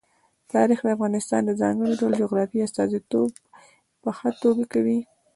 تاریخ 0.53 0.79
د 0.83 0.87
افغانستان 0.95 1.41
د 1.45 1.51
ځانګړي 1.61 1.93
ډول 1.99 2.13
جغرافیې 2.21 2.65
استازیتوب 2.65 3.29
په 4.01 4.09
ښه 4.17 4.29
توګه 4.41 4.63
کوي. 4.73 4.99